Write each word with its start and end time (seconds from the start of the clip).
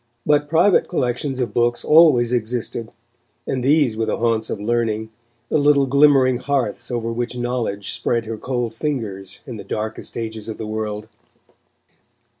But 0.25 0.49
private 0.49 0.87
collections 0.87 1.37
of 1.37 1.53
books 1.53 1.85
always 1.85 2.33
existed, 2.33 2.89
and 3.45 3.63
these 3.63 3.95
were 3.95 4.07
the 4.07 4.17
haunts 4.17 4.49
of 4.49 4.59
learning, 4.59 5.11
the 5.49 5.59
little 5.59 5.85
glimmering 5.85 6.37
hearths 6.39 6.89
over 6.89 7.11
which 7.13 7.37
knowledge 7.37 7.91
spread 7.91 8.25
her 8.25 8.37
cold 8.39 8.73
fingers, 8.73 9.41
in 9.45 9.57
the 9.57 9.63
darkest 9.63 10.17
ages 10.17 10.49
of 10.49 10.57
the 10.57 10.65
world. 10.65 11.07